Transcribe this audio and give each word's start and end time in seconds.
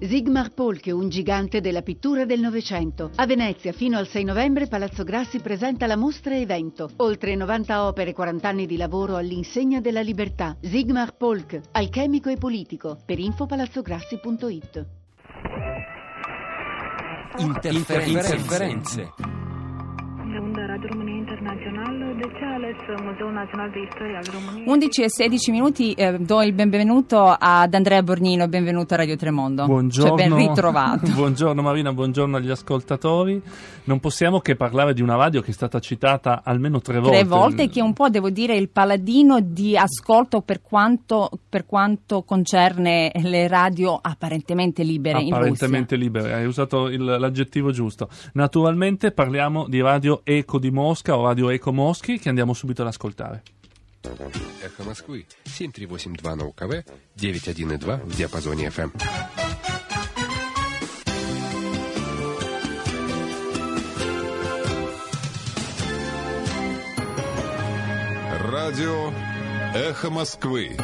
Sigmar 0.00 0.52
Polk, 0.52 0.88
un 0.92 1.08
gigante 1.08 1.60
della 1.60 1.82
pittura 1.82 2.24
del 2.24 2.38
Novecento. 2.38 3.10
A 3.16 3.26
Venezia, 3.26 3.72
fino 3.72 3.98
al 3.98 4.06
6 4.06 4.22
novembre, 4.22 4.68
Palazzo 4.68 5.02
Grassi 5.02 5.40
presenta 5.40 5.86
la 5.86 5.96
mostra 5.96 6.36
evento. 6.36 6.88
Oltre 6.98 7.34
90 7.34 7.84
opere, 7.84 8.12
40 8.12 8.48
anni 8.48 8.66
di 8.66 8.76
lavoro 8.76 9.16
all'insegna 9.16 9.80
della 9.80 10.00
libertà. 10.00 10.56
Sigmar 10.60 11.16
Polk, 11.16 11.60
alchemico 11.72 12.30
e 12.30 12.36
politico. 12.36 12.96
Per 13.04 13.18
info 13.18 13.46
palazzograssi.it. 13.46 14.86
Interferenze. 17.38 18.36
Interferenze. 18.36 19.37
Segunda 20.80 20.94
Radio 20.94 20.96
România 20.96 21.16
Internațională, 21.18 22.04
de 22.16 22.26
ce 22.36 22.44
a 22.44 22.52
ales 22.54 22.76
Muzeul 23.04 23.32
Național 23.32 23.68
de 23.72 23.80
Istorie 23.88 24.16
al 24.16 24.26
României? 24.36 24.64
11 24.66 25.02
e 25.02 25.08
16 25.08 25.50
minuti, 25.50 25.92
eh, 25.92 26.16
do 26.30 26.42
il 26.42 26.52
benvenuto 26.52 27.18
ad 27.38 27.74
Andrea 27.74 28.02
Bornino, 28.02 28.46
benvenuto 28.48 28.94
a 28.94 28.96
Radio 28.96 29.16
Tremondo. 29.16 29.64
Buongiorno. 29.64 30.16
Cioè, 30.16 30.28
ben 30.28 30.36
ritrovato. 30.36 31.10
buongiorno 31.22 31.62
Marina, 31.62 31.92
buongiorno 31.92 32.36
agli 32.36 32.50
ascoltatori. 32.50 33.42
Non 33.84 33.98
possiamo 34.00 34.40
che 34.40 34.54
parlare 34.54 34.92
di 34.92 35.02
una 35.02 35.16
radio 35.16 35.40
che 35.40 35.50
è 35.50 35.54
stata 35.54 35.78
citata 35.80 36.42
almeno 36.44 36.80
tre 36.80 36.98
volte. 37.00 37.18
Tre 37.18 37.26
volte 37.26 37.68
che 37.68 37.80
è 37.80 37.82
un 37.82 37.94
po', 37.94 38.08
devo 38.08 38.30
dire, 38.30 38.54
il 38.54 38.68
paladino 38.68 39.40
di 39.40 39.76
ascolto 39.76 40.42
per 40.42 40.60
quanto, 40.60 41.30
per 41.48 41.64
quanto 41.64 42.22
concerne 42.22 43.10
le 43.14 43.48
radio 43.48 43.98
apparentemente 44.00 44.82
libere 44.82 45.18
in 45.18 45.30
Russia. 45.30 45.36
Apparentemente 45.36 45.96
libere, 45.96 46.34
hai 46.34 46.44
usato 46.44 46.88
il- 46.88 47.16
l'aggettivo 47.18 47.70
giusto. 47.70 48.08
Naturalmente 48.34 49.10
parliamo 49.10 49.66
di 49.68 49.80
Radio 49.80 50.20
Eco 50.22 50.58
di 50.58 50.67
Mosca 50.70 51.16
o 51.16 51.24
Radio 51.24 51.50
Eco 51.50 51.72
Moschi 51.72 52.18
che 52.18 52.28
andiamo 52.28 52.54
subito 52.54 52.82
ad 52.82 52.88
ascoltare. 52.88 53.42
Эхо 54.62 54.84
Москвы 54.84 55.26
7382 55.44 56.34
на 56.34 56.46
УКВ 56.46 56.84
91,2 57.16 58.04
в 58.04 58.16
диапазоне 58.16 58.68
FM. 58.70 58.92
Радио 68.50 69.12
«Эхо 69.74 70.10
Москвы». 70.10 70.76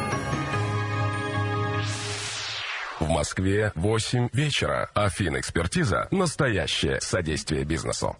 В 2.98 3.08
Москве 3.08 3.72
8 3.74 4.28
вечера. 4.32 4.90
Афин-экспертиза– 4.94 6.08
настоящее 6.10 7.00
содействие 7.00 7.64
бизнесу. 7.64 8.16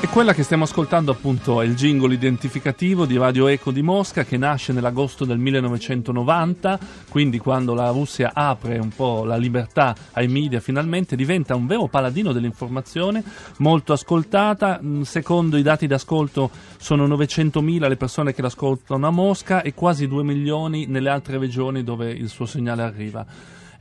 E 0.00 0.06
quella 0.06 0.32
che 0.32 0.44
stiamo 0.44 0.62
ascoltando 0.62 1.10
appunto 1.10 1.60
è 1.60 1.66
il 1.66 1.74
jingle 1.74 2.14
identificativo 2.14 3.04
di 3.04 3.16
Radio 3.16 3.48
Eco 3.48 3.72
di 3.72 3.82
Mosca 3.82 4.24
che 4.24 4.36
nasce 4.36 4.72
nell'agosto 4.72 5.24
del 5.24 5.38
1990, 5.38 6.78
quindi 7.08 7.38
quando 7.38 7.74
la 7.74 7.90
Russia 7.90 8.30
apre 8.32 8.78
un 8.78 8.90
po' 8.90 9.24
la 9.24 9.36
libertà 9.36 9.96
ai 10.12 10.28
media 10.28 10.60
finalmente 10.60 11.16
diventa 11.16 11.56
un 11.56 11.66
vero 11.66 11.88
paladino 11.88 12.32
dell'informazione, 12.32 13.24
molto 13.58 13.92
ascoltata, 13.92 14.78
Mm, 14.80 15.02
secondo 15.02 15.56
i 15.56 15.62
dati 15.62 15.86
d'ascolto 15.86 16.50
sono 16.78 17.06
900.000 17.06 17.88
le 17.88 17.96
persone 17.96 18.32
che 18.32 18.42
l'ascoltano 18.42 19.06
a 19.06 19.10
Mosca 19.10 19.62
e 19.62 19.74
quasi 19.74 20.06
2 20.06 20.22
milioni 20.22 20.86
nelle 20.86 21.10
altre 21.10 21.38
regioni 21.38 21.82
dove 21.82 22.10
il 22.10 22.28
suo 22.28 22.46
segnale 22.46 22.82
arriva. 22.82 23.26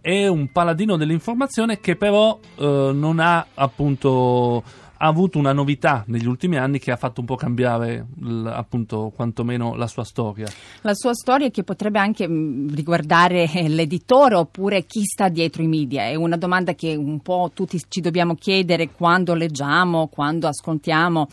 È 0.02 0.28
un 0.28 0.52
paladino 0.52 0.96
dell'informazione 0.96 1.80
che 1.80 1.96
però 1.96 2.40
eh, 2.56 2.92
non 2.94 3.20
ha 3.20 3.46
appunto 3.54 4.64
ha 4.98 5.08
avuto 5.08 5.38
una 5.38 5.54
novità 5.54 6.04
negli 6.08 6.26
ultimi 6.26 6.58
anni 6.58 6.80
che 6.80 6.92
ha 6.92 6.96
fatto 6.96 7.20
un 7.20 7.28
po' 7.28 7.36
cambiare 7.36 8.08
l- 8.20 8.48
appunto 8.48 9.12
quantomeno 9.16 9.76
la 9.76 9.88
sua 9.88 10.04
storia. 10.04 10.48
La 10.82 10.94
sua 10.94 11.14
storia 11.14 11.50
che 11.50 11.64
potrebbe 11.64 12.00
anche 12.00 12.28
mh, 12.28 12.74
riguardare 12.74 13.50
eh, 13.52 13.70
l'editore 13.70 14.36
oppure 14.36 14.86
chi 14.86 15.04
sta 15.04 15.30
dietro 15.30 15.62
i 15.62 15.68
media. 15.68 16.04
È 16.04 16.16
una 16.16 16.38
domanda 16.38 16.74
che 16.74 16.96
un 16.96 17.20
po' 17.20 17.52
tutti 17.54 17.82
ci 17.88 18.02
dobbiamo 18.02 18.36
chiedere 18.36 18.90
quando 18.90 19.34
leggiamo, 19.34 20.08
quando 20.08 20.48
ascoltiamo. 20.48 21.28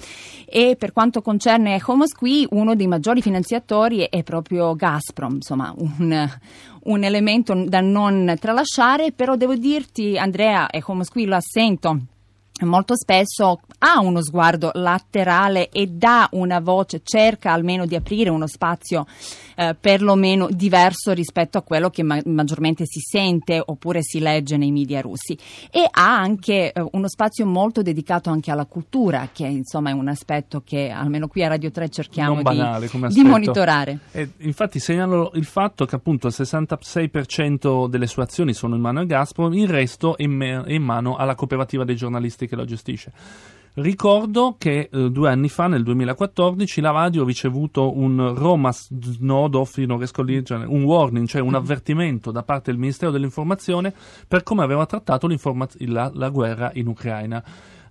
E 0.46 0.76
per 0.78 0.92
quanto 0.92 1.22
concerne 1.22 1.80
Homos 1.84 2.12
qui, 2.12 2.46
uno 2.50 2.74
dei 2.74 2.86
maggiori 2.86 3.22
finanziatori 3.22 4.06
è 4.10 4.22
proprio 4.22 4.74
Gazprom, 4.74 5.34
insomma, 5.34 5.74
un, 5.76 6.30
un 6.84 7.04
elemento 7.04 7.54
da 7.66 7.80
non 7.80 8.34
tralasciare, 8.38 9.12
però 9.12 9.36
devo 9.36 9.54
dirti 9.54 10.18
Andrea, 10.18 10.68
e 10.68 10.82
Homos 10.84 11.08
qui 11.08 11.24
lo 11.24 11.36
assento 11.36 12.00
molto 12.64 12.96
spesso 12.96 13.60
ha 13.78 14.00
uno 14.00 14.22
sguardo 14.22 14.70
laterale 14.74 15.68
e 15.68 15.86
dà 15.86 16.28
una 16.32 16.60
voce, 16.60 17.00
cerca 17.02 17.52
almeno 17.52 17.86
di 17.86 17.94
aprire 17.94 18.30
uno 18.30 18.46
spazio 18.46 19.06
eh, 19.56 19.76
perlomeno 19.78 20.48
diverso 20.50 21.12
rispetto 21.12 21.58
a 21.58 21.62
quello 21.62 21.90
che 21.90 22.02
ma- 22.02 22.20
maggiormente 22.24 22.84
si 22.86 23.00
sente 23.00 23.62
oppure 23.64 24.02
si 24.02 24.18
legge 24.18 24.56
nei 24.56 24.72
media 24.72 25.00
russi 25.00 25.36
e 25.70 25.86
ha 25.90 26.18
anche 26.18 26.72
eh, 26.72 26.84
uno 26.92 27.08
spazio 27.08 27.46
molto 27.46 27.82
dedicato 27.82 28.30
anche 28.30 28.50
alla 28.50 28.66
cultura 28.66 29.28
che 29.32 29.46
insomma 29.46 29.90
è 29.90 29.92
un 29.92 30.08
aspetto 30.08 30.62
che 30.64 30.90
almeno 30.90 31.28
qui 31.28 31.44
a 31.44 31.48
Radio 31.48 31.70
3 31.70 31.88
cerchiamo 31.88 32.36
di, 32.36 32.42
banale 32.42 32.88
di 32.88 33.04
aspetto. 33.04 33.28
monitorare. 33.28 33.98
E 34.12 34.30
infatti 34.38 34.78
segnalo 34.78 35.30
il 35.34 35.44
fatto 35.44 35.84
che 35.84 35.94
appunto 35.94 36.26
il 36.26 36.34
66% 36.36 37.88
delle 37.88 38.06
sue 38.06 38.22
azioni 38.22 38.52
sono 38.52 38.74
in 38.74 38.80
mano 38.80 39.00
a 39.00 39.04
Gazprom, 39.04 39.52
il 39.54 39.68
resto 39.68 40.16
è 40.16 40.22
in, 40.22 40.32
me- 40.32 40.62
è 40.64 40.72
in 40.72 40.82
mano 40.82 41.16
alla 41.16 41.34
cooperativa 41.34 41.84
dei 41.84 41.96
giornalisti 41.96 42.46
che 42.54 42.60
la 42.60 42.64
gestisce. 42.64 43.12
Ricordo 43.76 44.54
che 44.56 44.88
eh, 44.90 45.10
due 45.10 45.28
anni 45.30 45.48
fa, 45.48 45.66
nel 45.66 45.82
2014, 45.82 46.80
la 46.80 46.92
radio 46.92 47.22
ha 47.22 47.26
ricevuto 47.26 47.96
un 47.98 48.32
Roma 48.36 48.70
Snodov, 48.70 49.74
non 49.78 49.98
riesco 49.98 50.20
a 50.20 50.24
leggere, 50.24 50.64
un 50.64 50.84
warning, 50.84 51.26
cioè 51.26 51.40
un 51.40 51.56
avvertimento 51.56 52.30
da 52.30 52.44
parte 52.44 52.70
del 52.70 52.78
Ministero 52.78 53.10
dell'Informazione 53.10 53.92
per 54.28 54.44
come 54.44 54.62
aveva 54.62 54.86
trattato 54.86 55.28
la, 55.78 56.10
la 56.14 56.28
guerra 56.28 56.70
in 56.74 56.86
Ucraina. 56.86 57.42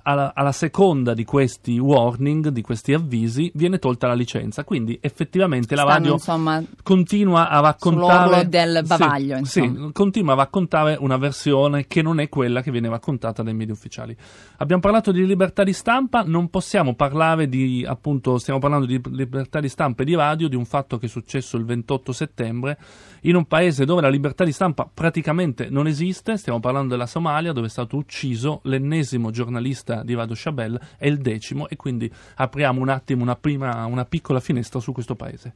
Alla, 0.03 0.33
alla 0.35 0.51
seconda 0.51 1.13
di 1.13 1.23
questi 1.23 1.77
warning, 1.77 2.49
di 2.49 2.61
questi 2.61 2.93
avvisi, 2.93 3.51
viene 3.55 3.79
tolta 3.79 4.07
la 4.07 4.13
licenza. 4.13 4.63
Quindi 4.63 4.97
effettivamente 5.01 5.75
la 5.75 5.83
Stanno, 5.83 5.97
radio 5.97 6.11
insomma, 6.13 6.63
continua 6.83 7.49
a 7.49 7.61
raccontare 7.61 8.49
del 8.49 8.79
Sì, 8.81 8.87
bavaglio, 8.87 9.45
sì, 9.45 9.59
insomma. 9.59 9.91
continua 9.93 10.33
a 10.33 10.35
raccontare 10.35 10.97
una 10.99 11.17
versione 11.17 11.87
che 11.87 12.01
non 12.01 12.19
è 12.19 12.27
quella 12.27 12.61
che 12.61 12.71
viene 12.71 12.89
raccontata 12.89 13.43
dai 13.43 13.53
media 13.53 13.73
ufficiali. 13.73 14.15
Abbiamo 14.57 14.81
parlato 14.81 15.11
di 15.11 15.25
libertà 15.25 15.63
di 15.63 15.73
stampa, 15.73 16.23
non 16.25 16.49
possiamo 16.49 16.95
parlare 16.95 17.47
di 17.47 17.85
appunto, 17.87 18.37
stiamo 18.39 18.59
parlando 18.59 18.85
di 18.85 19.01
libertà 19.09 19.59
di 19.59 19.69
stampa 19.69 20.03
e 20.03 20.05
di 20.05 20.15
radio, 20.15 20.47
di 20.49 20.55
un 20.55 20.65
fatto 20.65 20.97
che 20.97 21.05
è 21.05 21.09
successo 21.09 21.55
il 21.57 21.65
28 21.65 22.11
settembre 22.11 22.77
in 23.21 23.35
un 23.35 23.45
paese 23.45 23.85
dove 23.85 24.01
la 24.01 24.09
libertà 24.09 24.43
di 24.43 24.51
stampa 24.51 24.89
praticamente 24.93 25.69
non 25.69 25.87
esiste, 25.87 26.35
stiamo 26.37 26.59
parlando 26.59 26.89
della 26.89 27.05
Somalia, 27.05 27.53
dove 27.53 27.67
è 27.67 27.69
stato 27.69 27.95
ucciso 27.95 28.59
l'ennesimo 28.63 29.31
giornalista 29.31 29.92
di 30.01 30.15
Radio 30.15 30.33
Shabelle, 30.33 30.79
è 30.97 31.05
il 31.05 31.17
decimo 31.19 31.67
e 31.69 31.75
quindi 31.75 32.11
apriamo 32.35 32.81
un 32.81 32.89
attimo 32.89 33.21
una 33.21 33.35
prima 33.35 33.85
una 33.85 34.05
piccola 34.05 34.39
finestra 34.39 34.79
su 34.79 34.91
questo 34.91 35.15
paese. 35.15 35.53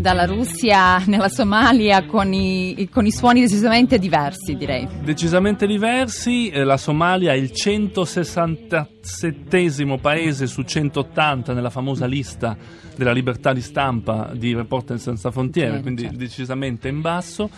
Dalla 0.01 0.25
Russia 0.25 0.97
nella 1.05 1.29
Somalia 1.29 2.05
con 2.05 2.33
i, 2.33 2.89
con 2.91 3.05
i 3.05 3.11
suoni 3.11 3.41
decisamente 3.41 3.99
diversi, 3.99 4.55
direi. 4.55 4.87
Decisamente 5.03 5.67
diversi, 5.67 6.49
eh, 6.49 6.63
la 6.63 6.77
Somalia 6.77 7.33
è 7.33 7.35
il 7.35 7.51
167 7.51 9.99
paese 10.01 10.47
su 10.47 10.63
180 10.63 11.53
nella 11.53 11.69
famosa 11.69 12.07
lista 12.07 12.57
della 12.95 13.11
libertà 13.11 13.53
di 13.53 13.61
stampa 13.61 14.31
di 14.33 14.55
Reporter 14.55 14.99
Senza 14.99 15.29
Frontiere, 15.29 15.75
Sì, 15.77 15.81
quindi 15.81 16.01
certo. 16.03 16.17
decisamente 16.17 16.87
in 16.87 17.01
basso. 17.01 17.49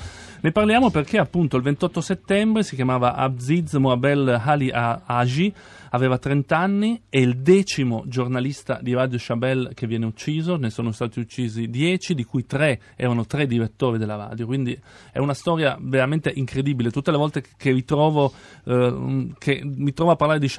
Ne 0.42 0.52
parliamo 0.52 0.90
perché 0.90 1.20
appunto 1.20 1.56
il 1.56 1.64
28 1.64 2.02
settembre 2.02 2.64
si 2.64 2.76
chiamava 2.76 3.16
Abziz 3.16 3.74
Moabel 3.76 4.42
Ali 4.44 4.70
Aji, 4.74 5.54
aveva 5.94 6.18
30 6.18 6.58
anni, 6.58 7.02
è 7.08 7.18
il 7.18 7.38
decimo 7.38 8.04
giornalista 8.08 8.80
di 8.82 8.94
Radio 8.94 9.20
Shabelle 9.20 9.74
che 9.74 9.86
viene 9.86 10.06
ucciso, 10.06 10.56
ne 10.56 10.72
sono 10.72 10.92
stati 10.92 11.20
uccisi 11.20 11.70
10, 11.70 12.16
di 12.16 12.24
cui 12.24 12.46
3 12.46 12.80
erano 12.96 13.26
tre 13.26 13.46
direttori 13.46 14.00
della 14.00 14.16
radio, 14.16 14.46
quindi 14.48 14.78
è 15.12 15.20
una 15.20 15.36
storia 15.36 15.78
veramente 15.80 16.32
incredibile. 16.34 16.90
Tutte 16.90 17.12
le 17.12 17.18
volte 17.18 17.44
che 17.58 17.72
ritrovo, 17.72 18.34
eh, 18.66 19.34
che 19.38 19.62
mi 19.64 19.94
trovo 19.94 20.12
a 20.12 20.16
parlare 20.16 20.40
di 20.40 20.52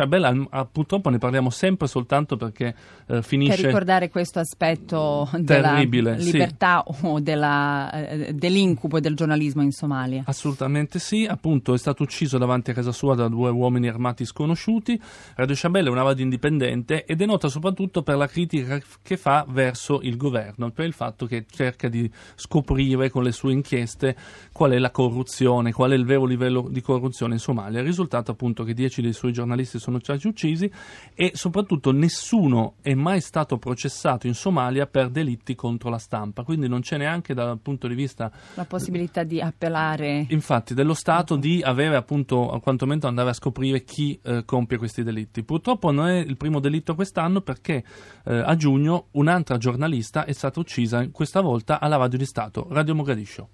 ah, 0.50 0.64
purtroppo 0.66 1.10
ne 1.10 1.18
parliamo 1.18 1.50
sempre 1.50 1.88
soltanto 1.88 2.36
perché 2.36 2.68
eh, 2.68 2.74
Per 3.06 3.24
finisce... 3.24 3.66
ricordare 3.66 4.10
questo 4.10 4.38
aspetto 4.38 5.28
della 5.32 5.74
Terribile, 5.74 6.20
sì. 6.20 6.30
libertà 6.30 6.84
o 6.84 7.18
della, 7.18 7.90
eh, 7.90 8.34
dell'incubo 8.34 9.00
del 9.00 9.16
giornalismo 9.16 9.62
in 9.62 9.72
Somalia. 9.72 10.22
Assolutamente 10.26 11.00
sì, 11.00 11.26
appunto 11.26 11.74
è 11.74 11.78
stato 11.78 12.04
ucciso 12.04 12.38
davanti 12.38 12.70
a 12.70 12.74
casa 12.74 12.92
sua 12.92 13.16
da 13.16 13.26
due 13.26 13.50
uomini 13.50 13.88
armati 13.88 14.24
sconosciuti. 14.24 15.00
Radio 15.36 15.54
Shabelle 15.54 15.88
è 15.88 15.90
una 15.90 16.02
radio 16.02 16.24
indipendente 16.24 17.04
ed 17.04 17.20
è 17.20 17.26
nota 17.26 17.48
soprattutto 17.48 18.02
per 18.02 18.16
la 18.16 18.26
critica 18.26 18.80
che 19.02 19.16
fa 19.16 19.44
verso 19.48 20.00
il 20.00 20.16
governo, 20.16 20.70
per 20.70 20.86
il 20.86 20.92
fatto 20.92 21.26
che 21.26 21.44
cerca 21.50 21.88
di 21.88 22.10
scoprire 22.34 23.10
con 23.10 23.22
le 23.22 23.32
sue 23.32 23.52
inchieste 23.52 24.16
qual 24.52 24.72
è 24.72 24.78
la 24.78 24.90
corruzione, 24.90 25.72
qual 25.72 25.92
è 25.92 25.94
il 25.94 26.04
vero 26.04 26.24
livello 26.24 26.68
di 26.70 26.80
corruzione 26.80 27.34
in 27.34 27.40
Somalia. 27.40 27.80
Il 27.80 27.86
risultato 27.86 28.30
appunto 28.30 28.64
che 28.64 28.74
dieci 28.74 29.02
dei 29.02 29.12
suoi 29.12 29.32
giornalisti 29.32 29.78
sono 29.78 29.98
stati 30.00 30.26
uccisi 30.26 30.70
e 31.14 31.32
soprattutto 31.34 31.92
nessuno 31.92 32.74
è 32.80 32.94
mai 32.94 33.20
stato 33.20 33.58
processato 33.58 34.26
in 34.26 34.34
Somalia 34.34 34.86
per 34.86 35.10
delitti 35.10 35.54
contro 35.54 35.90
la 35.90 35.98
stampa, 35.98 36.42
quindi 36.42 36.68
non 36.68 36.80
c'è 36.80 36.96
neanche 36.96 37.34
dal 37.34 37.58
punto 37.58 37.86
di 37.86 37.94
vista 37.94 38.30
la 38.54 38.64
possibilità 38.64 39.22
di 39.24 39.40
appellare 39.40 40.26
infatti 40.28 40.74
dello 40.74 40.94
Stato 40.94 41.36
di 41.36 41.60
avere 41.62 41.96
appunto 41.96 42.58
quantomeno 42.62 43.06
andare 43.06 43.30
a 43.30 43.32
scoprire 43.32 43.82
chi 43.84 44.18
eh, 44.22 44.44
compie 44.44 44.78
questi 44.78 45.02
delitti. 45.02 45.13
Purtroppo 45.44 45.90
non 45.90 46.08
è 46.08 46.18
il 46.18 46.36
primo 46.36 46.60
delitto 46.60 46.94
quest'anno 46.94 47.40
perché 47.40 47.84
eh, 48.24 48.34
a 48.38 48.54
giugno 48.56 49.06
un'altra 49.12 49.56
giornalista 49.58 50.24
è 50.24 50.32
stata 50.32 50.60
uccisa 50.60 51.08
questa 51.10 51.40
volta 51.40 51.80
alla 51.80 51.96
Radio 51.96 52.18
di 52.18 52.26
Stato, 52.26 52.66
Radio 52.70 52.94
Mogadiscio. 52.94 53.48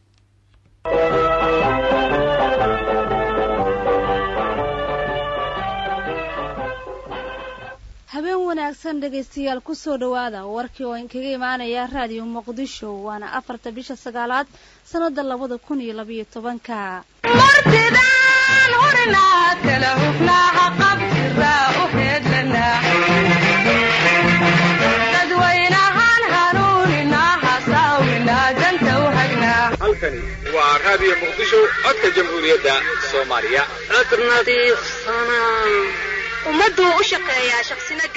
habeen 8.15 8.41
wanaagsan 8.49 9.01
dhegaystayaal 9.03 9.61
ku 9.67 9.73
soo 9.83 9.97
dhowaada 10.03 10.41
warkii 10.57 10.87
oo 10.89 10.97
inkaga 11.03 11.31
imaanaya 11.39 11.83
raadiyo 11.95 12.25
muqdisho 12.37 12.89
waana 13.07 13.27
afarta 13.39 13.69
bisha 13.79 13.95
sagaalaad 14.05 14.47
sannada 14.91 15.23
labada 15.31 15.57
kun 15.67 15.79
iyo 15.85 15.95
labayo 16.01 16.25
tobanka 16.35 16.77
raadiyo 30.91 31.15
muqdisho 31.23 31.59
codka 31.85 32.09
jamhuuriyadda 32.17 32.75
soomaaliya 33.11 33.63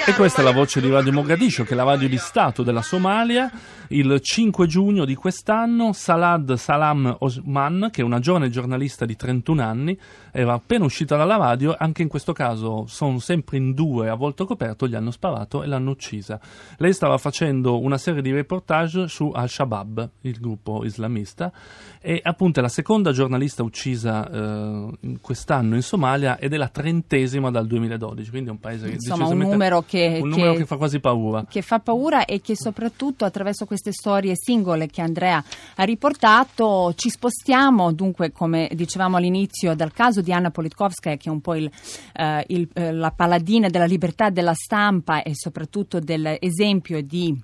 E 0.06 0.14
questa 0.14 0.40
è 0.40 0.44
la 0.44 0.52
voce 0.52 0.80
di 0.80 0.90
Radio 0.90 1.12
Mogadiscio, 1.12 1.64
che 1.64 1.72
è 1.72 1.76
la 1.76 1.82
radio 1.82 2.08
di 2.08 2.16
Stato 2.16 2.62
della 2.62 2.80
Somalia. 2.80 3.50
Il 3.88 4.18
5 4.18 4.66
giugno 4.66 5.04
di 5.04 5.14
quest'anno 5.14 5.92
Salad 5.92 6.54
Salam 6.54 7.16
Osman, 7.20 7.90
che 7.92 8.00
è 8.00 8.04
una 8.04 8.18
giovane 8.18 8.48
giornalista 8.48 9.04
di 9.04 9.14
31 9.14 9.62
anni, 9.62 9.98
era 10.32 10.54
appena 10.54 10.86
uscita 10.86 11.16
dalla 11.16 11.36
radio, 11.36 11.76
anche 11.78 12.00
in 12.00 12.08
questo 12.08 12.32
caso 12.32 12.86
sono 12.86 13.18
sempre 13.18 13.58
in 13.58 13.74
due 13.74 14.08
a 14.08 14.14
volto 14.14 14.46
coperto, 14.46 14.88
gli 14.88 14.94
hanno 14.94 15.10
sparato 15.10 15.62
e 15.62 15.66
l'hanno 15.66 15.90
uccisa. 15.90 16.40
Lei 16.78 16.94
stava 16.94 17.18
facendo 17.18 17.80
una 17.80 17.98
serie 17.98 18.22
di 18.22 18.32
reportage 18.32 19.06
su 19.06 19.30
Al-Shabaab, 19.34 20.10
il 20.22 20.38
gruppo 20.40 20.84
islamista, 20.84 21.52
e 22.00 22.20
appunto 22.22 22.60
è 22.60 22.62
la 22.62 22.68
seconda 22.68 23.12
giornalista 23.12 23.62
uccisa 23.62 24.30
eh, 24.30 25.18
quest'anno 25.20 25.74
in 25.74 25.82
Somalia 25.82 26.38
ed 26.38 26.54
è 26.54 26.56
la 26.56 26.68
trentesima 26.68 27.50
dal 27.50 27.66
2012, 27.66 28.13
quindi 28.28 28.48
è 28.48 28.52
un 28.52 28.60
paese 28.60 28.86
che 28.86 28.94
Insomma, 28.94 29.26
un 29.26 29.38
numero 29.38 29.82
che, 29.86 30.20
un 30.22 30.28
numero 30.28 30.52
che, 30.52 30.58
che 30.58 30.66
fa 30.66 30.76
quasi 30.76 31.00
paura. 31.00 31.44
Che 31.48 31.62
fa 31.62 31.80
paura 31.80 32.24
e 32.24 32.40
che 32.40 32.56
soprattutto 32.56 33.24
attraverso 33.24 33.64
queste 33.64 33.92
storie 33.92 34.34
singole 34.36 34.86
che 34.86 35.02
Andrea 35.02 35.42
ha 35.74 35.82
riportato 35.84 36.92
ci 36.94 37.10
spostiamo 37.10 37.92
dunque 37.92 38.32
come 38.32 38.70
dicevamo 38.72 39.16
all'inizio 39.16 39.74
dal 39.74 39.92
caso 39.92 40.20
di 40.20 40.32
Anna 40.32 40.50
Politkovskaya 40.50 41.16
che 41.16 41.28
è 41.28 41.32
un 41.32 41.40
po' 41.40 41.54
il, 41.54 41.70
eh, 42.14 42.44
il, 42.48 42.68
eh, 42.72 42.92
la 42.92 43.10
paladina 43.10 43.68
della 43.68 43.84
libertà 43.84 44.30
della 44.30 44.54
stampa 44.54 45.22
e 45.22 45.32
soprattutto 45.34 46.00
dell'esempio 46.00 47.02
di 47.02 47.36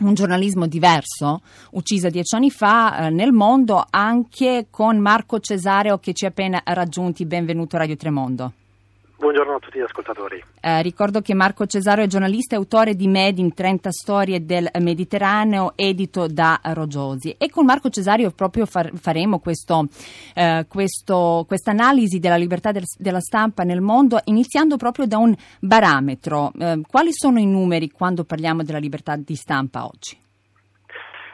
un 0.00 0.14
giornalismo 0.14 0.66
diverso, 0.66 1.42
uccisa 1.72 2.08
dieci 2.08 2.34
anni 2.34 2.50
fa 2.50 3.06
eh, 3.06 3.10
nel 3.10 3.32
mondo, 3.32 3.84
anche 3.90 4.68
con 4.70 4.98
Marco 4.98 5.38
Cesareo 5.38 5.98
che 5.98 6.14
ci 6.14 6.24
ha 6.24 6.28
appena 6.28 6.62
raggiunti. 6.64 7.26
Benvenuto 7.26 7.76
a 7.76 7.80
Radio 7.80 7.96
Tremondo. 7.96 8.52
Buongiorno 9.22 9.54
a 9.54 9.58
tutti 9.60 9.78
gli 9.78 9.82
ascoltatori. 9.82 10.42
Eh, 10.60 10.82
ricordo 10.82 11.20
che 11.20 11.32
Marco 11.32 11.64
Cesaro 11.64 12.02
è 12.02 12.08
giornalista 12.08 12.56
e 12.56 12.58
autore 12.58 12.96
di 12.96 13.06
Med 13.06 13.38
in 13.38 13.54
30 13.54 13.92
storie 13.92 14.44
del 14.44 14.68
Mediterraneo, 14.80 15.74
edito 15.76 16.26
da 16.26 16.58
Rogosi. 16.60 17.36
E 17.38 17.48
con 17.48 17.64
Marco 17.64 17.88
Cesario 17.88 18.32
proprio 18.32 18.66
far, 18.66 18.90
faremo 18.96 19.40
eh, 20.34 20.66
questa 20.66 21.70
analisi 21.70 22.18
della 22.18 22.34
libertà 22.34 22.72
del, 22.72 22.82
della 22.98 23.20
stampa 23.20 23.62
nel 23.62 23.80
mondo, 23.80 24.18
iniziando 24.24 24.76
proprio 24.76 25.06
da 25.06 25.18
un 25.18 25.32
barometro. 25.60 26.50
Eh, 26.58 26.80
quali 26.90 27.10
sono 27.12 27.38
i 27.38 27.46
numeri 27.46 27.90
quando 27.90 28.24
parliamo 28.24 28.64
della 28.64 28.78
libertà 28.78 29.14
di 29.14 29.36
stampa 29.36 29.84
oggi? 29.84 30.21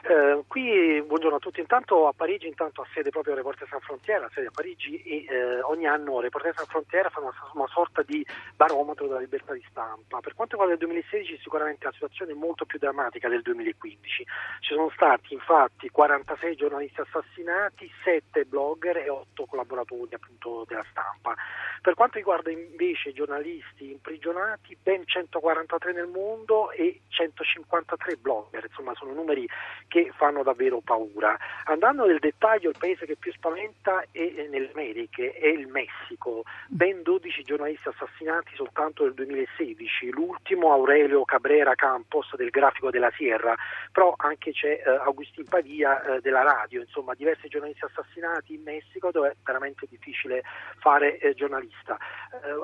Eh, 0.09 0.43
qui, 0.47 1.03
buongiorno 1.05 1.35
a 1.35 1.39
tutti, 1.39 1.59
intanto 1.59 2.07
a 2.07 2.13
Parigi 2.13 2.47
intanto 2.47 2.81
ha 2.81 2.87
sede 2.95 3.11
proprio 3.11 3.35
Reporter 3.35 3.67
San 3.67 3.79
Frontiera, 3.79 4.27
sede 4.33 4.47
a 4.47 4.51
Parigi 4.51 5.03
e 5.03 5.25
eh, 5.29 5.61
ogni 5.61 5.85
anno 5.85 6.19
Reporter 6.19 6.51
San 6.55 6.65
Frontiera 6.65 7.11
fa 7.11 7.19
una, 7.19 7.31
una, 7.53 7.67
sorta 7.67 8.01
di 8.01 8.25
barometro 8.55 9.05
della 9.05 9.19
libertà 9.19 9.53
di 9.53 9.63
stampa. 9.69 10.19
Per 10.19 10.33
quanto 10.33 10.55
riguarda 10.55 10.73
il 10.73 10.79
2016 10.79 11.37
sicuramente 11.43 11.85
la 11.85 11.91
situazione 11.91 12.31
è 12.31 12.35
molto 12.35 12.65
più 12.65 12.79
drammatica 12.79 13.29
del 13.29 13.43
2015. 13.43 14.25
Ci 14.61 14.73
sono 14.73 14.89
stati 14.95 15.35
infatti 15.35 15.89
46 15.89 16.55
giornalisti 16.55 17.01
assassinati, 17.01 17.87
7 18.03 18.45
blogger 18.45 18.97
e 18.97 19.09
8 19.09 19.45
collaboratori 19.45 20.15
appunto 20.15 20.65
della 20.67 20.85
stampa. 20.89 21.35
Per 21.81 21.93
quanto 21.93 22.17
riguarda 22.17 22.49
invece 22.49 23.09
i 23.09 23.13
giornalisti 23.13 23.91
imprigionati, 23.91 24.75
ben 24.81 25.05
143 25.05 25.93
nel 25.93 26.07
mondo 26.07 26.71
e 26.71 27.01
153 27.09 28.15
blogger, 28.15 28.65
insomma 28.65 28.95
sono 28.95 29.13
numeri 29.13 29.47
che 29.87 29.98
fanno 30.15 30.43
davvero 30.43 30.79
paura. 30.79 31.37
Andando 31.65 32.05
nel 32.05 32.19
dettaglio, 32.19 32.69
il 32.69 32.77
paese 32.77 33.05
che 33.05 33.15
più 33.15 33.31
spaventa 33.31 34.03
è 34.11 34.47
nelle 34.49 34.71
Americhe, 34.73 35.33
è 35.33 35.47
il 35.47 35.67
Messico, 35.67 36.43
ben 36.67 37.01
12 37.03 37.43
giornalisti 37.43 37.87
assassinati 37.87 38.55
soltanto 38.55 39.03
nel 39.03 39.13
2016, 39.13 40.09
l'ultimo 40.11 40.71
Aurelio 40.71 41.23
Cabrera 41.25 41.75
Campos 41.75 42.35
del 42.35 42.49
grafico 42.49 42.89
della 42.89 43.11
Sierra, 43.15 43.55
però 43.91 44.13
anche 44.17 44.51
c'è 44.51 44.81
eh, 44.85 44.89
Agustin 44.89 45.45
Pavia 45.45 46.01
eh, 46.01 46.21
della 46.21 46.43
radio, 46.43 46.81
insomma 46.81 47.13
diversi 47.13 47.47
giornalisti 47.47 47.85
assassinati 47.85 48.53
in 48.53 48.63
Messico 48.63 49.11
dove 49.11 49.29
è 49.29 49.35
veramente 49.43 49.85
difficile 49.89 50.43
fare 50.79 51.17
eh, 51.19 51.33
giornalista. 51.33 51.97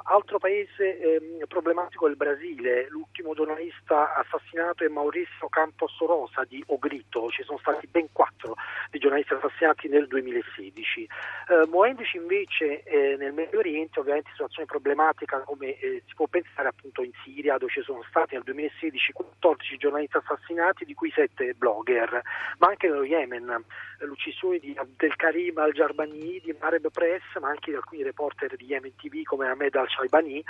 altro 0.04 0.40
paese 0.40 1.00
ehm, 1.00 1.46
problematico 1.48 2.08
è 2.08 2.10
il 2.10 2.16
Brasile, 2.16 2.88
l'ultimo 2.90 3.34
giornalista 3.34 4.14
assassinato 4.16 4.84
è 4.84 4.88
Maurizio 4.88 5.48
Campos 5.50 5.98
Rosa 6.00 6.44
di 6.48 6.64
Ogrito, 6.68 7.25
ci 7.30 7.44
sono 7.44 7.58
stati 7.60 7.88
ben 7.88 8.08
quattro 8.12 8.56
di 8.92 9.00
giornalisti 9.00 9.34
assassinati 9.34 9.88
nel 9.88 10.08
2016. 10.08 11.02
Eh, 11.04 11.68
muovendoci 11.68 12.18
invece 12.18 12.84
eh, 12.84 13.16
nel 13.18 13.34
Medio 13.34 13.60
Oriente, 13.60 14.00
ovviamente 14.00 14.30
situazione 14.32 14.66
problematica 14.66 15.40
come 15.40 15.78
eh, 15.80 16.04
si 16.08 16.14
può 16.16 16.28
pensare 16.28 16.70
appunto 16.70 17.04
in 17.04 17.12
Siria, 17.24 17.58
dove 17.58 17.72
ci 17.72 17.82
sono 17.82 18.04
stati 18.08 18.36
nel 18.36 18.44
2016 18.44 19.14
14 19.14 19.78
giornalisti 19.78 20.18
assassinati, 20.18 20.86
di 20.86 20.94
cui 20.94 21.12
7 21.12 21.54
blogger, 21.54 22.22
ma 22.58 22.68
anche 22.68 22.88
nello 22.88 23.04
Yemen, 23.04 23.64
l'uccisione 24.00 24.60
di 24.60 24.74
Abdelkarim 24.76 25.58
al-Jarbani 25.58 26.42
di 26.44 26.56
Mareb 26.60 26.90
Press, 26.92 27.24
ma 27.40 27.50
anche 27.50 27.72
di 27.72 27.76
alcuni 27.76 28.04
reporter 28.04 28.56
di 28.56 28.66
Yemen 28.66 28.96
TV 28.96 29.24
come 29.24 29.48
Ahmed 29.48 29.76
al-Shaibani, 29.76 30.44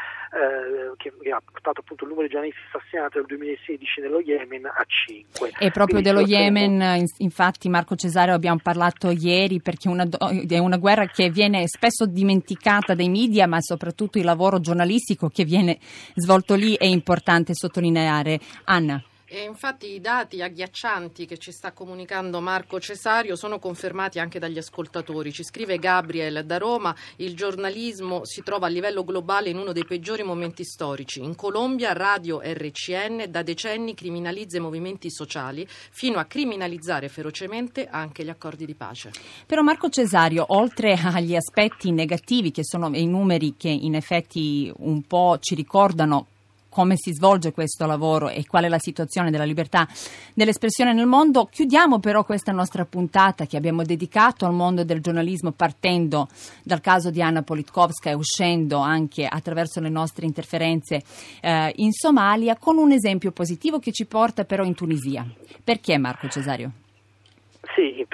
che, 0.97 1.13
che, 1.21 1.31
ha 1.31 1.41
portato 1.43 1.81
appunto 1.81 2.03
il 2.03 2.09
numero 2.09 2.27
di 2.27 2.33
giornalisti 2.33 2.61
assassinati 2.71 3.17
nel 3.17 3.25
2016 3.27 4.01
nello 4.01 4.19
Yemen 4.19 4.65
a 4.65 4.83
5. 4.85 5.51
E 5.59 5.71
proprio 5.71 6.01
Quindi, 6.01 6.03
dello 6.03 6.21
Yemen, 6.21 6.54
infatti 6.61 7.69
Marco 7.69 7.95
Cesare 7.95 8.31
abbiamo 8.31 8.59
parlato 8.61 9.09
ieri 9.09 9.61
perché 9.61 9.87
una, 9.89 10.07
è 10.47 10.57
una 10.57 10.77
guerra 10.77 11.07
che 11.07 11.29
viene 11.29 11.67
spesso 11.67 12.05
dimenticata 12.05 12.93
dai 12.93 13.09
media, 13.09 13.47
ma 13.47 13.57
soprattutto 13.61 14.17
il 14.17 14.25
lavoro 14.25 14.59
giornalistico 14.59 15.29
che 15.29 15.45
viene 15.45 15.77
svolto 16.15 16.55
lì 16.55 16.75
è 16.75 16.85
importante 16.85 17.53
sottolineare. 17.53 18.39
Anna. 18.65 19.03
E 19.27 19.41
infatti 19.41 19.87
i 19.87 19.99
dati 19.99 20.43
agghiaccianti 20.43 21.25
che 21.25 21.39
ci 21.39 21.51
sta 21.51 21.71
comunicando 21.71 22.41
Marco 22.41 22.79
Cesario 22.79 23.35
sono 23.35 23.57
confermati 23.57 24.19
anche 24.19 24.37
dagli 24.37 24.59
ascoltatori. 24.59 25.33
Ci 25.33 25.43
scrive 25.43 25.79
Gabriel 25.79 26.45
da 26.45 26.59
Roma, 26.59 26.95
il 27.15 27.35
giornalismo 27.35 28.23
si 28.23 28.43
trova 28.43 28.67
a 28.67 28.69
livello 28.69 29.03
globale 29.03 29.49
in 29.49 29.57
uno 29.57 29.71
dei 29.71 29.83
peggiori 29.83 30.21
momenti 30.21 30.63
storici. 30.63 31.23
In 31.23 31.33
Colombia 31.33 31.93
Radio 31.93 32.39
RCN 32.43 33.25
da 33.29 33.41
decenni 33.41 33.95
criminalizza 33.95 34.57
i 34.57 34.61
movimenti 34.61 35.09
sociali 35.09 35.65
fino 35.67 36.19
a 36.19 36.25
criminalizzare 36.25 37.09
ferocemente 37.09 37.87
anche 37.87 38.23
gli 38.23 38.29
accordi 38.29 38.67
di 38.67 38.75
pace. 38.75 39.09
Però 39.47 39.63
Marco 39.63 39.89
Cesario, 39.89 40.45
oltre 40.49 40.93
agli 40.93 41.35
aspetti 41.35 41.91
negativi 41.91 42.51
che 42.51 42.63
sono 42.63 42.95
i 42.95 43.07
numeri 43.07 43.55
che 43.57 43.69
in 43.69 43.95
effetti 43.95 44.71
un 44.77 45.01
po' 45.01 45.39
ci 45.39 45.55
ricordano 45.55 46.27
come 46.75 46.97
si 46.97 47.13
svolge 47.13 47.53
questo 47.53 47.85
lavoro 47.85 48.27
e 48.27 48.45
qual 48.45 48.65
è 48.65 48.67
la 48.67 48.79
situazione 48.79 49.31
della 49.31 49.45
libertà 49.45 49.87
dell'espressione 50.33 50.91
nel 50.91 51.05
mondo. 51.05 51.45
Chiudiamo 51.45 51.99
però 51.99 52.25
questa 52.25 52.51
nostra 52.51 52.83
puntata 52.83 53.45
che 53.45 53.55
abbiamo 53.55 53.83
dedicato 53.83 54.45
al 54.45 54.51
mondo 54.51 54.83
del 54.83 54.99
giornalismo 54.99 55.53
partendo 55.53 56.27
dal 56.63 56.81
caso 56.81 57.11
di 57.11 57.21
Anna 57.21 57.43
Politkovska 57.43 58.09
e 58.09 58.13
uscendo 58.13 58.79
anche 58.79 59.25
attraverso 59.25 59.79
le 59.79 59.87
nostre 59.87 60.25
interferenze 60.25 61.01
eh, 61.39 61.71
in 61.77 61.93
Somalia 61.93 62.57
con 62.57 62.77
un 62.77 62.91
esempio 62.91 63.31
positivo 63.31 63.79
che 63.79 63.93
ci 63.93 64.05
porta 64.05 64.43
però 64.43 64.65
in 64.65 64.75
Tunisia. 64.75 65.25
Perché 65.63 65.97
Marco 65.97 66.27
Cesario? 66.27 66.83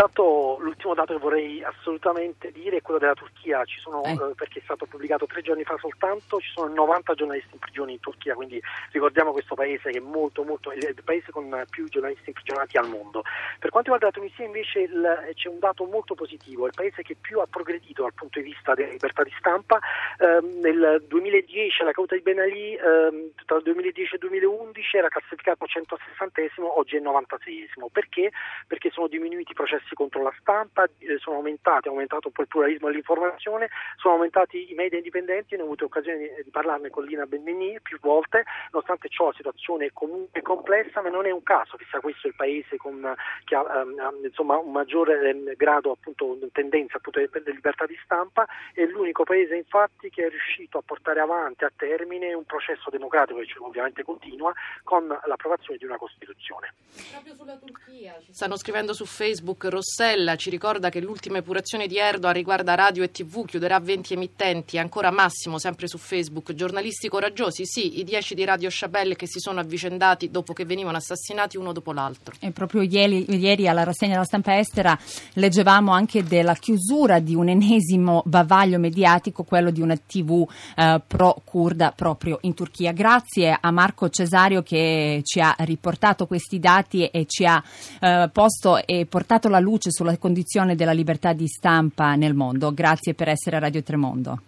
Intanto 0.01 0.57
l'ultimo 0.61 0.95
dato 0.95 1.13
che 1.13 1.19
vorrei 1.19 1.63
assolutamente 1.63 2.51
dire 2.51 2.77
è 2.77 2.81
quello 2.81 2.97
della 2.97 3.13
Turchia, 3.13 3.61
sono, 3.79 4.01
eh. 4.03 4.13
Eh, 4.13 4.33
perché 4.35 4.57
è 4.57 4.61
stato 4.63 4.87
pubblicato 4.87 5.27
tre 5.27 5.43
giorni 5.43 5.63
fa 5.63 5.77
soltanto, 5.79 6.39
ci 6.39 6.49
sono 6.55 6.73
90 6.73 7.13
giornalisti 7.13 7.53
in 7.53 7.59
prigione 7.59 7.91
in 7.91 7.99
Turchia, 7.99 8.33
quindi 8.33 8.59
ricordiamo 8.93 9.31
questo 9.31 9.53
paese 9.53 9.91
che 9.91 9.99
è 9.99 10.01
molto, 10.01 10.43
molto, 10.43 10.71
è 10.71 10.77
il 10.77 11.03
paese 11.03 11.29
con 11.29 11.63
più 11.69 11.87
giornalisti 11.87 12.29
imprigionati 12.29 12.77
al 12.77 12.89
mondo. 12.89 13.21
Per 13.59 13.69
quanto 13.69 13.93
riguarda 13.93 14.07
la 14.07 14.11
Tunisia 14.11 14.43
invece 14.43 14.79
il, 14.79 15.33
c'è 15.35 15.49
un 15.49 15.59
dato 15.59 15.85
molto 15.85 16.15
positivo, 16.15 16.63
è 16.65 16.69
il 16.69 16.73
paese 16.75 17.03
che 17.03 17.15
più 17.21 17.39
ha 17.39 17.45
progredito 17.47 18.01
dal 18.01 18.15
punto 18.15 18.39
di 18.39 18.45
vista 18.45 18.73
della 18.73 18.89
libertà 18.89 19.21
di 19.21 19.33
stampa, 19.37 19.79
eh, 20.17 20.41
nel 20.41 21.05
2010 21.07 21.83
la 21.83 21.91
causa 21.91 22.15
di 22.15 22.21
Ben 22.21 22.39
Ali 22.39 22.73
eh, 22.73 23.33
tra 23.45 23.57
il 23.57 23.63
2010 23.63 24.13
e 24.13 24.15
il 24.15 24.19
2011 24.19 24.97
era 24.97 25.09
classificato 25.09 25.67
160 25.67 26.41
oggi 26.73 26.95
è 26.95 26.99
96 26.99 27.69
perché? 27.91 28.31
Perché 28.67 28.89
sono 28.89 29.07
diminuiti 29.07 29.51
i 29.51 29.55
processi 29.55 29.90
contro 29.95 30.21
la 30.21 30.33
stampa, 30.39 30.85
eh, 30.99 31.17
sono 31.19 31.37
aumentati, 31.37 31.87
è 31.87 31.91
aumentato 31.91 32.27
un 32.27 32.33
po' 32.33 32.41
il 32.41 32.47
pluralismo 32.47 32.87
dell'informazione, 32.87 33.69
sono 33.97 34.15
aumentati 34.15 34.71
i 34.71 34.75
media 34.75 34.97
indipendenti, 34.97 35.55
ne 35.55 35.61
ho 35.61 35.65
avuto 35.65 35.85
occasione 35.85 36.17
di, 36.17 36.43
di 36.43 36.49
parlarne 36.49 36.89
con 36.89 37.03
Lina 37.05 37.25
Benveni 37.25 37.79
più 37.81 37.97
volte, 37.99 38.43
nonostante 38.71 39.09
ciò 39.09 39.27
la 39.27 39.33
situazione 39.35 39.85
è 39.85 39.91
comunque 39.93 40.41
complessa, 40.41 41.01
ma 41.01 41.09
non 41.09 41.25
è 41.25 41.31
un 41.31 41.43
caso 41.43 41.77
che 41.77 41.85
sia 41.89 41.99
questo 41.99 42.27
il 42.27 42.35
paese 42.35 42.77
con, 42.77 43.13
che 43.43 43.55
ha 43.55 43.61
um, 43.83 44.23
insomma, 44.23 44.57
un 44.57 44.71
maggiore 44.71 45.31
um, 45.31 45.53
grado, 45.55 45.91
appunto, 45.91 46.37
tendenza 46.51 46.97
appunto, 46.97 47.19
di, 47.19 47.29
libertà 47.51 47.85
di 47.85 47.97
stampa, 48.03 48.45
è 48.73 48.83
l'unico 48.85 49.23
paese 49.23 49.55
infatti 49.55 50.09
che 50.09 50.25
è 50.25 50.29
riuscito 50.29 50.77
a 50.77 50.81
portare 50.81 51.19
avanti 51.19 51.63
a 51.63 51.71
termine 51.75 52.33
un 52.33 52.45
processo 52.45 52.89
democratico 52.89 53.39
che 53.39 53.53
ovviamente 53.59 54.03
continua 54.03 54.53
con 54.83 55.07
l'approvazione 55.07 55.77
di 55.77 55.85
una 55.85 55.97
Costituzione. 55.97 56.73
Proprio 57.11 57.35
sulla 57.35 57.57
Turchia, 57.57 58.15
ci 58.23 58.33
stanno 58.33 58.57
scrivendo 58.57 58.93
su 58.93 59.05
Facebook 59.05 59.41
Facebook 59.51 59.67
Rossella 59.81 60.35
ci 60.35 60.51
ricorda 60.51 60.89
che 60.89 61.01
l'ultima 61.01 61.39
epurazione 61.39 61.87
di 61.87 61.97
Erdogan 61.97 62.33
riguarda 62.33 62.75
radio 62.75 63.01
e 63.01 63.09
tv, 63.09 63.45
chiuderà 63.45 63.79
20 63.79 64.13
emittenti, 64.13 64.77
ancora 64.77 65.09
Massimo, 65.09 65.57
sempre 65.57 65.87
su 65.87 65.97
Facebook, 65.97 66.53
giornalisti 66.53 67.09
coraggiosi, 67.09 67.65
sì, 67.65 67.99
i 67.99 68.03
10 68.03 68.35
di 68.35 68.45
Radio 68.45 68.69
Chabelle 68.71 69.15
che 69.15 69.25
si 69.25 69.39
sono 69.39 69.59
avvicendati 69.59 70.29
dopo 70.29 70.53
che 70.53 70.65
venivano 70.65 70.97
assassinati 70.97 71.57
uno 71.57 71.71
dopo 71.73 71.93
l'altro. 71.93 72.35
E 72.39 72.51
proprio 72.51 72.83
ieri, 72.83 73.25
ieri 73.35 73.67
alla 73.67 73.81
rassegna 73.83 74.11
della 74.11 74.23
stampa 74.23 74.59
estera 74.59 74.95
leggevamo 75.33 75.91
anche 75.91 76.23
della 76.23 76.53
chiusura 76.53 77.17
di 77.17 77.33
un 77.33 77.49
enesimo 77.49 78.21
bavaglio 78.25 78.77
mediatico, 78.77 79.43
quello 79.43 79.71
di 79.71 79.81
una 79.81 79.97
tv 79.97 80.47
eh, 80.75 81.01
pro-kurda 81.05 81.91
proprio 81.95 82.37
in 82.41 82.53
Turchia. 82.53 82.91
Grazie 82.91 83.57
a 83.59 83.71
Marco 83.71 84.09
Cesario 84.09 84.61
che 84.61 85.21
ci 85.23 85.39
ha 85.39 85.55
riportato 85.57 86.27
questi 86.27 86.59
dati 86.59 87.07
e 87.07 87.25
ci 87.25 87.45
ha 87.45 87.63
eh, 87.99 88.29
posto 88.31 88.85
e 88.85 89.07
portato 89.07 89.49
la 89.49 89.59
luce 89.61 89.91
sulla 89.91 90.17
condizione 90.17 90.75
della 90.75 90.91
libertà 90.91 91.31
di 91.33 91.47
stampa 91.47 92.15
nel 92.15 92.33
mondo. 92.33 92.73
Grazie 92.73 93.13
per 93.13 93.29
essere 93.29 93.55
a 93.55 93.59
Radio 93.59 93.81
Tremondo. 93.81 94.41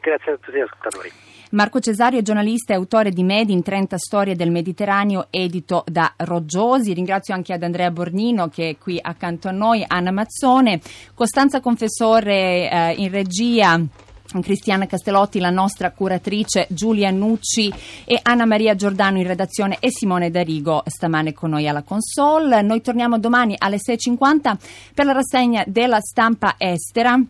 Grazie 0.00 0.32
a 0.32 0.36
tutti 0.36 0.56
gli 0.56 0.60
ascoltatori. 0.60 1.10
Marco 1.52 1.80
Cesario 1.80 2.20
è 2.20 2.22
giornalista 2.22 2.72
e 2.72 2.76
autore 2.76 3.10
di 3.10 3.24
Medi 3.24 3.52
in 3.52 3.62
30 3.62 3.98
storie 3.98 4.36
del 4.36 4.52
Mediterraneo, 4.52 5.26
edito 5.30 5.82
da 5.84 6.12
Roggiosi. 6.18 6.92
Ringrazio 6.92 7.34
anche 7.34 7.52
ad 7.52 7.64
Andrea 7.64 7.90
Bornino 7.90 8.48
che 8.48 8.70
è 8.70 8.78
qui 8.78 8.98
accanto 9.02 9.48
a 9.48 9.50
noi, 9.50 9.84
Anna 9.84 10.12
Mazzone, 10.12 10.80
Costanza 11.12 11.60
Confessore 11.60 12.70
eh, 12.70 12.94
in 12.98 13.10
regia. 13.10 13.80
Cristiana 14.40 14.86
Castellotti, 14.86 15.40
la 15.40 15.50
nostra 15.50 15.90
curatrice, 15.90 16.66
Giulia 16.70 17.10
Nucci 17.10 17.72
e 18.04 18.18
Anna 18.22 18.46
Maria 18.46 18.76
Giordano 18.76 19.18
in 19.18 19.26
redazione 19.26 19.78
e 19.80 19.90
Simone 19.90 20.30
Darigo 20.30 20.82
stamane 20.86 21.32
con 21.32 21.50
noi 21.50 21.66
alla 21.66 21.82
console. 21.82 22.62
Noi 22.62 22.80
torniamo 22.80 23.18
domani 23.18 23.56
alle 23.58 23.78
6.50 23.78 24.56
per 24.94 25.04
la 25.04 25.12
rassegna 25.12 25.64
della 25.66 26.00
stampa 26.00 26.54
estera. 26.58 27.20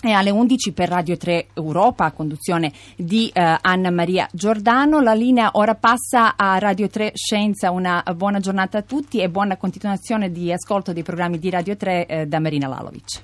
E 0.00 0.12
alle 0.12 0.30
11 0.30 0.72
per 0.74 0.88
Radio 0.88 1.16
3 1.16 1.48
Europa, 1.54 2.04
a 2.04 2.12
conduzione 2.12 2.72
di 2.94 3.28
eh, 3.32 3.58
Anna 3.60 3.90
Maria 3.90 4.28
Giordano. 4.32 5.00
La 5.00 5.12
linea 5.12 5.50
ora 5.54 5.74
passa 5.74 6.36
a 6.36 6.56
Radio 6.58 6.88
3 6.88 7.12
Scienza. 7.14 7.72
Una 7.72 8.04
buona 8.14 8.38
giornata 8.38 8.78
a 8.78 8.82
tutti 8.82 9.18
e 9.18 9.28
buona 9.28 9.56
continuazione 9.56 10.30
di 10.30 10.52
ascolto 10.52 10.92
dei 10.92 11.02
programmi 11.02 11.40
di 11.40 11.50
Radio 11.50 11.76
3 11.76 12.06
eh, 12.06 12.26
da 12.26 12.38
Marina 12.38 12.68
Lalovic. 12.68 13.20